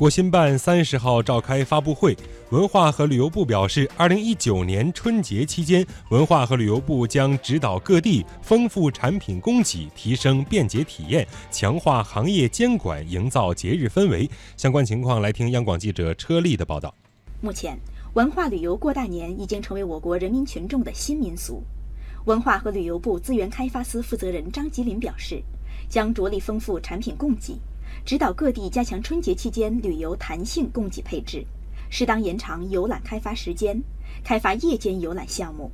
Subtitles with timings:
[0.00, 2.16] 国新办三十号召开发布会，
[2.52, 14.26] 文化和旅游部表示，二零一九年春节期间，文化和旅游部将指导各地丰富产品供给，提升便捷体验，强化行业监管，营造节日氛围。
[14.56, 16.94] 相关情况，来听央广记者车丽的报道。
[17.42, 17.78] 目前，
[18.14, 21.62] 文化旅游过大年已经成为我国人民群众的新民俗。
[22.24, 25.42] 文化和旅游部资源开发司负责人张吉林表示，
[25.90, 27.60] 将着力丰富产品供给。
[28.04, 31.44] 指导各地加强春节期间旅游弹性供给配置，
[31.90, 33.80] 适当延长游览开发时间，
[34.24, 35.70] 开发夜间游览项目，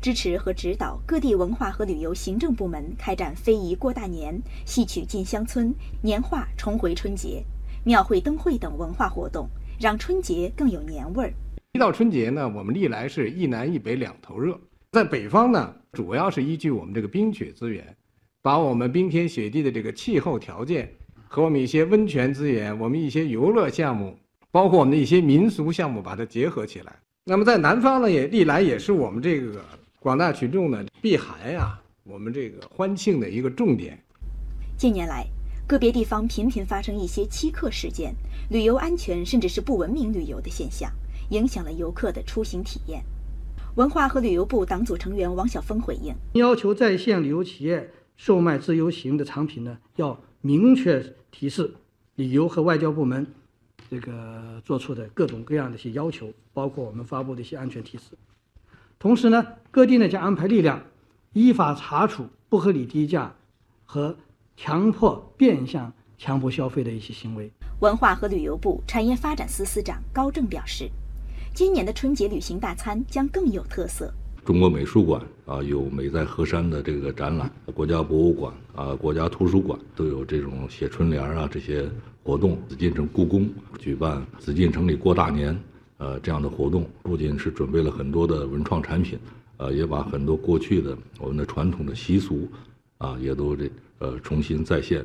[0.00, 7.42] 支持和指导各地文化和旅游行政部门开展非遗过大年、戏曲进乡村、年画重回春节、
[7.84, 11.32] 庙会灯会等文化活动，让春节更有年味儿。
[11.72, 14.58] 一到春节呢，我们历来是一南一北两头热，
[14.92, 17.96] 在北方呢，主要是依据我们这个冰雪资源，
[18.40, 20.90] 把我们冰天雪地的这个气候条件。
[21.28, 24.16] 和我们一些温泉资源，我们一些游乐项目，
[24.50, 26.96] 包括我们的一些民俗项目，把它结合起来。
[27.24, 29.62] 那么在南方呢，也历来也是我们这个
[29.98, 33.98] 广大群众呢避寒呀，我们这个欢庆的一个重点。
[34.78, 35.26] 近年来，
[35.66, 38.14] 个别地方频频发生一些欺客事件、
[38.48, 40.90] 旅游安全甚至是不文明旅游的现象，
[41.30, 43.02] 影响了游客的出行体验。
[43.74, 50.18] 文化和旅游部党组成员王晓峰回应：要求在线旅游企业售卖自由行的产品呢，要。
[50.46, 51.74] 明确提示
[52.14, 53.26] 旅游和外交部门
[53.90, 58.04] 这个做出的各种各样的一些要求，包括我们发布的一些安全提示。
[58.96, 60.80] 同时呢，各地呢将安排力量，
[61.32, 63.34] 依法查处不合理低价
[63.84, 64.16] 和
[64.56, 67.50] 强迫变相强迫消费的一些行为。
[67.80, 70.88] 文化和旅游部产业发展司司长高正表示，
[71.54, 74.14] 今年的春节旅行大餐将更有特色。
[74.46, 81.90] 中国美术馆啊，有美在河山的这个展览；国家博物馆啊，国家图书馆都有这种写春联啊这些
[82.22, 82.56] 活动。
[82.68, 85.58] 紫禁城故宫举办紫禁城里过大年，
[85.98, 89.18] 呃这样的活动，不仅是准备了很多的文创产品，
[89.56, 92.48] 呃也把很多过去的我们的传统的习俗，
[92.98, 93.68] 啊也都这
[93.98, 95.04] 呃重新再现。